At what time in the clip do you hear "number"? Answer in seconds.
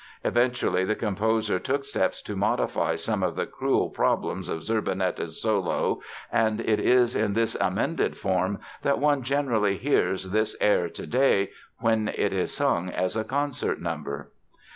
13.79-14.31